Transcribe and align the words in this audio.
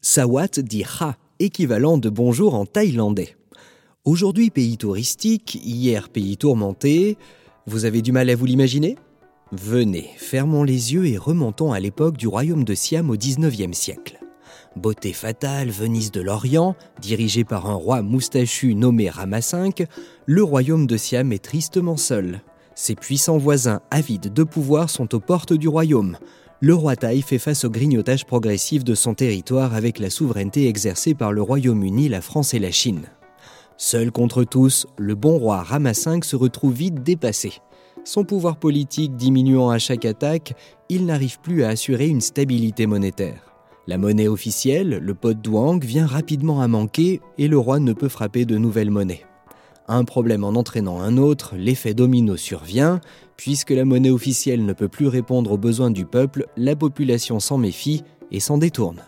Sawat 0.00 0.60
dit 0.60 0.84
ha, 1.00 1.16
équivalent 1.38 1.98
de 1.98 2.08
bonjour 2.08 2.54
en 2.54 2.66
thaïlandais. 2.66 3.36
Aujourd'hui 4.04 4.50
pays 4.50 4.78
touristique, 4.78 5.60
hier 5.62 6.08
pays 6.08 6.36
tourmenté. 6.36 7.18
Vous 7.66 7.84
avez 7.84 8.00
du 8.00 8.10
mal 8.10 8.30
à 8.30 8.34
vous 8.34 8.46
l'imaginer? 8.46 8.96
Venez, 9.52 10.10
fermons 10.16 10.62
les 10.62 10.94
yeux 10.94 11.06
et 11.06 11.18
remontons 11.18 11.72
à 11.72 11.80
l'époque 11.80 12.16
du 12.16 12.26
royaume 12.26 12.64
de 12.64 12.74
Siam 12.74 13.10
au 13.10 13.16
XIXe 13.16 13.76
siècle. 13.76 14.18
Beauté 14.76 15.12
fatale, 15.12 15.70
Venise 15.70 16.10
de 16.10 16.20
l'Orient, 16.20 16.74
dirigé 17.00 17.44
par 17.44 17.66
un 17.66 17.74
roi 17.74 18.02
moustachu 18.02 18.74
nommé 18.74 19.10
Rama 19.10 19.40
V, 19.40 19.86
le 20.26 20.42
royaume 20.42 20.86
de 20.86 20.96
Siam 20.96 21.32
est 21.32 21.44
tristement 21.44 21.96
seul. 21.96 22.40
Ses 22.80 22.94
puissants 22.94 23.38
voisins 23.38 23.80
avides 23.90 24.32
de 24.32 24.44
pouvoir 24.44 24.88
sont 24.88 25.12
aux 25.12 25.18
portes 25.18 25.52
du 25.52 25.66
royaume. 25.66 26.16
Le 26.60 26.76
roi 26.76 26.94
Thaï 26.94 27.22
fait 27.22 27.40
face 27.40 27.64
au 27.64 27.70
grignotage 27.70 28.24
progressif 28.24 28.84
de 28.84 28.94
son 28.94 29.14
territoire 29.14 29.74
avec 29.74 29.98
la 29.98 30.10
souveraineté 30.10 30.68
exercée 30.68 31.14
par 31.14 31.32
le 31.32 31.42
Royaume-Uni, 31.42 32.08
la 32.08 32.20
France 32.20 32.54
et 32.54 32.60
la 32.60 32.70
Chine. 32.70 33.06
Seul 33.76 34.12
contre 34.12 34.44
tous, 34.44 34.86
le 34.96 35.16
bon 35.16 35.38
roi 35.38 35.64
Rama 35.64 35.90
V 35.90 36.20
se 36.22 36.36
retrouve 36.36 36.72
vite 36.72 37.02
dépassé. 37.02 37.54
Son 38.04 38.22
pouvoir 38.22 38.58
politique 38.58 39.16
diminuant 39.16 39.70
à 39.70 39.80
chaque 39.80 40.04
attaque, 40.04 40.54
il 40.88 41.04
n'arrive 41.04 41.40
plus 41.40 41.64
à 41.64 41.70
assurer 41.70 42.06
une 42.06 42.20
stabilité 42.20 42.86
monétaire. 42.86 43.56
La 43.88 43.98
monnaie 43.98 44.28
officielle, 44.28 45.00
le 45.02 45.14
pot 45.14 45.34
douang, 45.36 45.80
vient 45.80 46.06
rapidement 46.06 46.60
à 46.60 46.68
manquer 46.68 47.20
et 47.38 47.48
le 47.48 47.58
roi 47.58 47.80
ne 47.80 47.92
peut 47.92 48.08
frapper 48.08 48.44
de 48.44 48.56
nouvelles 48.56 48.92
monnaies. 48.92 49.24
Un 49.90 50.04
problème 50.04 50.44
en 50.44 50.50
entraînant 50.50 51.00
un 51.00 51.16
autre, 51.16 51.56
l'effet 51.56 51.94
domino 51.94 52.36
survient. 52.36 53.00
Puisque 53.38 53.70
la 53.70 53.86
monnaie 53.86 54.10
officielle 54.10 54.66
ne 54.66 54.74
peut 54.74 54.88
plus 54.88 55.06
répondre 55.06 55.52
aux 55.52 55.58
besoins 55.58 55.90
du 55.90 56.04
peuple, 56.04 56.46
la 56.56 56.76
population 56.76 57.40
s'en 57.40 57.56
méfie 57.56 58.04
et 58.30 58.40
s'en 58.40 58.58
détourne. 58.58 59.02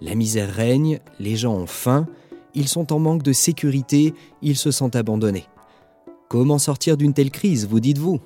La 0.00 0.14
misère 0.14 0.54
règne, 0.54 1.00
les 1.18 1.34
gens 1.34 1.54
ont 1.54 1.66
faim, 1.66 2.06
ils 2.54 2.68
sont 2.68 2.92
en 2.92 3.00
manque 3.00 3.24
de 3.24 3.32
sécurité, 3.32 4.14
ils 4.40 4.56
se 4.56 4.70
sentent 4.70 4.94
abandonnés. 4.94 5.46
Comment 6.28 6.58
sortir 6.58 6.96
d'une 6.96 7.14
telle 7.14 7.32
crise, 7.32 7.66
vous 7.66 7.80
dites-vous? 7.80 8.20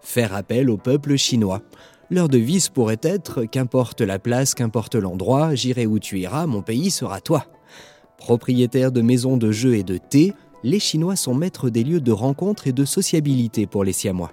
Faire 0.00 0.34
appel 0.34 0.70
au 0.70 0.78
peuple 0.78 1.16
chinois. 1.16 1.60
Leur 2.08 2.28
devise 2.28 2.70
pourrait 2.70 3.00
être 3.02 3.44
Qu'importe 3.44 4.00
la 4.00 4.18
place, 4.18 4.54
qu'importe 4.54 4.94
l'endroit, 4.94 5.54
j'irai 5.54 5.86
où 5.86 5.98
tu 5.98 6.18
iras, 6.20 6.46
mon 6.46 6.62
pays 6.62 6.90
sera 6.90 7.20
toi. 7.20 7.44
Propriétaires 8.16 8.92
de 8.92 9.02
maisons 9.02 9.36
de 9.36 9.52
jeux 9.52 9.74
et 9.74 9.82
de 9.82 9.98
thé, 9.98 10.32
les 10.62 10.78
Chinois 10.78 11.16
sont 11.16 11.34
maîtres 11.34 11.70
des 11.70 11.84
lieux 11.84 12.00
de 12.00 12.12
rencontre 12.12 12.66
et 12.66 12.72
de 12.72 12.84
sociabilité 12.84 13.66
pour 13.66 13.84
les 13.84 13.92
Siamois. 13.92 14.32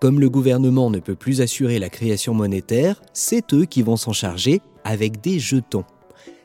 Comme 0.00 0.20
le 0.20 0.30
gouvernement 0.30 0.90
ne 0.90 0.98
peut 0.98 1.14
plus 1.14 1.40
assurer 1.40 1.78
la 1.78 1.90
création 1.90 2.34
monétaire, 2.34 3.02
c'est 3.12 3.52
eux 3.52 3.64
qui 3.64 3.82
vont 3.82 3.96
s'en 3.96 4.12
charger 4.12 4.60
avec 4.84 5.20
des 5.20 5.38
jetons. 5.38 5.84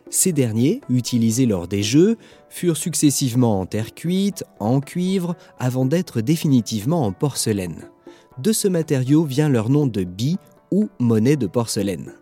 Ces 0.10 0.32
derniers, 0.32 0.82
utilisés 0.90 1.46
lors 1.46 1.68
des 1.68 1.82
jeux, 1.82 2.18
furent 2.50 2.78
successivement 2.78 3.60
en 3.60 3.66
terre 3.66 3.96
cuite, 3.96 4.44
en 4.60 4.80
cuivre, 4.80 5.36
avant 5.58 5.86
d'être 5.86 6.22
définitivement 6.22 7.06
en 7.06 7.12
porcelaine. 7.12 7.90
De 8.38 8.52
ce 8.52 8.68
matériau 8.68 9.24
vient 9.24 9.50
leur 9.50 9.70
nom 9.70 9.88
de 9.88 10.04
bi 10.04 10.38
ou 10.72 10.90
monnaie 11.00 11.36
de 11.36 11.48
porcelaine. 11.48 12.14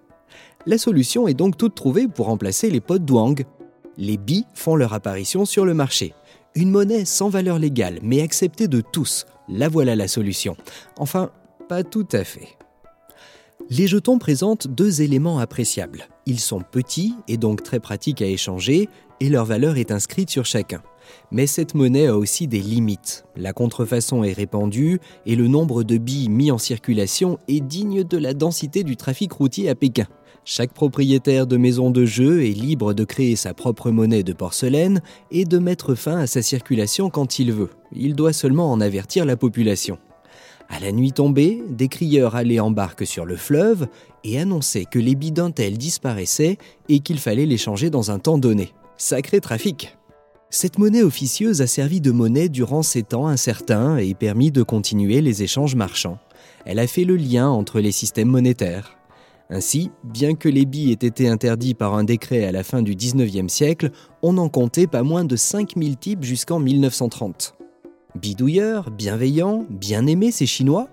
La 0.65 0.77
solution 0.77 1.27
est 1.27 1.33
donc 1.33 1.57
toute 1.57 1.75
trouvée 1.75 2.07
pour 2.07 2.27
remplacer 2.27 2.69
les 2.69 2.81
pots 2.81 2.99
douang. 2.99 3.35
Les 3.97 4.17
bi 4.17 4.45
font 4.53 4.75
leur 4.75 4.93
apparition 4.93 5.45
sur 5.45 5.65
le 5.65 5.73
marché. 5.73 6.13
Une 6.53 6.69
monnaie 6.69 7.05
sans 7.05 7.29
valeur 7.29 7.59
légale, 7.59 7.99
mais 8.03 8.21
acceptée 8.21 8.67
de 8.67 8.81
tous. 8.81 9.25
La 9.47 9.69
voilà 9.69 9.95
la 9.95 10.09
solution. 10.09 10.57
Enfin, 10.97 11.31
pas 11.69 11.83
tout 11.83 12.07
à 12.11 12.25
fait. 12.25 12.57
Les 13.69 13.87
jetons 13.87 14.19
présentent 14.19 14.67
deux 14.67 15.01
éléments 15.01 15.39
appréciables. 15.39 16.09
Ils 16.25 16.41
sont 16.41 16.59
petits 16.59 17.15
et 17.29 17.37
donc 17.37 17.63
très 17.63 17.79
pratiques 17.79 18.21
à 18.21 18.25
échanger, 18.25 18.89
et 19.21 19.29
leur 19.29 19.45
valeur 19.45 19.77
est 19.77 19.91
inscrite 19.91 20.29
sur 20.29 20.45
chacun. 20.45 20.81
Mais 21.31 21.47
cette 21.47 21.73
monnaie 21.73 22.07
a 22.07 22.17
aussi 22.17 22.47
des 22.47 22.59
limites. 22.59 23.23
La 23.37 23.53
contrefaçon 23.53 24.23
est 24.25 24.33
répandue 24.33 24.99
et 25.25 25.37
le 25.37 25.47
nombre 25.47 25.83
de 25.83 25.97
billes 25.97 26.29
mis 26.29 26.51
en 26.51 26.57
circulation 26.57 27.39
est 27.47 27.61
digne 27.61 28.03
de 28.03 28.17
la 28.17 28.33
densité 28.33 28.83
du 28.83 28.97
trafic 28.97 29.31
routier 29.31 29.69
à 29.69 29.75
Pékin. 29.75 30.07
Chaque 30.43 30.73
propriétaire 30.73 31.45
de 31.45 31.57
maison 31.57 31.91
de 31.91 32.05
jeu 32.05 32.43
est 32.43 32.53
libre 32.53 32.93
de 32.93 33.03
créer 33.03 33.35
sa 33.35 33.53
propre 33.53 33.91
monnaie 33.91 34.23
de 34.23 34.33
porcelaine 34.33 35.01
et 35.29 35.45
de 35.45 35.59
mettre 35.59 35.95
fin 35.95 36.17
à 36.17 36.27
sa 36.27 36.41
circulation 36.41 37.09
quand 37.09 37.39
il 37.39 37.51
veut. 37.51 37.69
Il 37.93 38.15
doit 38.15 38.33
seulement 38.33 38.71
en 38.71 38.81
avertir 38.81 39.25
la 39.25 39.37
population. 39.37 39.99
À 40.67 40.79
la 40.79 40.93
nuit 40.93 41.11
tombée, 41.11 41.61
des 41.69 41.89
crieurs 41.89 42.35
allaient 42.35 42.61
en 42.61 42.71
barque 42.71 43.05
sur 43.05 43.25
le 43.25 43.35
fleuve 43.35 43.87
et 44.23 44.39
annonçaient 44.39 44.85
que 44.85 44.99
les 44.99 45.15
bidentelles 45.15 45.77
disparaissaient 45.77 46.57
et 46.87 47.01
qu'il 47.01 47.19
fallait 47.19 47.45
les 47.45 47.57
changer 47.57 47.89
dans 47.89 48.09
un 48.09 48.19
temps 48.19 48.37
donné. 48.37 48.71
Sacré 48.97 49.41
trafic 49.41 49.97
Cette 50.49 50.79
monnaie 50.79 51.03
officieuse 51.03 51.61
a 51.61 51.67
servi 51.67 51.99
de 51.99 52.11
monnaie 52.11 52.47
durant 52.47 52.83
ces 52.83 53.03
temps 53.03 53.27
incertains 53.27 53.97
et 53.97 54.13
permis 54.13 54.49
de 54.49 54.63
continuer 54.63 55.19
les 55.19 55.43
échanges 55.43 55.75
marchands. 55.75 56.19
Elle 56.65 56.79
a 56.79 56.87
fait 56.87 57.03
le 57.03 57.17
lien 57.17 57.49
entre 57.49 57.81
les 57.81 57.91
systèmes 57.91 58.29
monétaires. 58.29 58.97
Ainsi, 59.53 59.91
bien 60.05 60.35
que 60.35 60.47
les 60.47 60.65
billes 60.65 60.91
aient 60.91 61.05
été 61.05 61.27
interdits 61.27 61.73
par 61.73 61.93
un 61.93 62.05
décret 62.05 62.45
à 62.45 62.53
la 62.53 62.63
fin 62.63 62.81
du 62.81 62.95
19e 62.95 63.49
siècle, 63.49 63.91
on 64.21 64.37
en 64.37 64.47
comptait 64.47 64.87
pas 64.87 65.03
moins 65.03 65.25
de 65.25 65.35
5000 65.35 65.97
types 65.97 66.23
jusqu'en 66.23 66.59
1930. 66.59 67.55
Bidouilleurs, 68.15 68.91
bienveillants, 68.91 69.65
bien 69.69 70.07
aimés 70.07 70.31
ces 70.31 70.45
Chinois? 70.45 70.87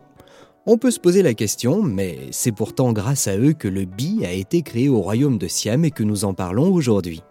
On 0.66 0.76
peut 0.76 0.90
se 0.90 0.98
poser 0.98 1.22
la 1.22 1.34
question, 1.34 1.82
mais 1.82 2.18
c'est 2.32 2.50
pourtant 2.50 2.92
grâce 2.92 3.28
à 3.28 3.38
eux 3.38 3.52
que 3.52 3.68
le 3.68 3.84
bi 3.84 4.24
a 4.24 4.32
été 4.32 4.62
créé 4.62 4.88
au 4.88 5.00
royaume 5.00 5.38
de 5.38 5.46
Siam 5.46 5.84
et 5.84 5.92
que 5.92 6.02
nous 6.02 6.24
en 6.24 6.34
parlons 6.34 6.72
aujourd'hui. 6.72 7.22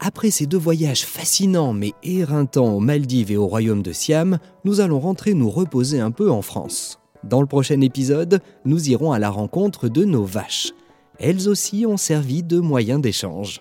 Après 0.00 0.30
ces 0.30 0.46
deux 0.46 0.58
voyages 0.58 1.04
fascinants 1.04 1.74
mais 1.74 1.92
éreintants 2.02 2.74
aux 2.74 2.80
Maldives 2.80 3.30
et 3.30 3.36
au 3.36 3.46
royaume 3.46 3.82
de 3.82 3.92
Siam, 3.92 4.38
nous 4.64 4.80
allons 4.80 5.00
rentrer 5.00 5.34
nous 5.34 5.50
reposer 5.50 6.00
un 6.00 6.10
peu 6.10 6.30
en 6.30 6.40
France. 6.40 6.98
Dans 7.26 7.40
le 7.40 7.48
prochain 7.48 7.80
épisode, 7.80 8.40
nous 8.64 8.88
irons 8.88 9.10
à 9.10 9.18
la 9.18 9.30
rencontre 9.30 9.88
de 9.88 10.04
nos 10.04 10.24
vaches. 10.24 10.72
Elles 11.18 11.48
aussi 11.48 11.84
ont 11.84 11.96
servi 11.96 12.44
de 12.44 12.60
moyen 12.60 13.00
d'échange. 13.00 13.60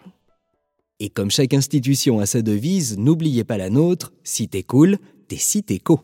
Et 1.00 1.10
comme 1.10 1.32
chaque 1.32 1.54
institution 1.54 2.20
a 2.20 2.28
sa 2.28 2.44
devise, 2.44 2.98
n'oubliez 3.00 3.44
pas 3.44 3.58
la 3.58 3.72
nôtre, 3.72 4.14
si 4.24 4.48
t'es 4.48 4.62
cool, 4.62 4.98
des 5.30 5.38
cités 5.38 5.80
co. 5.80 6.00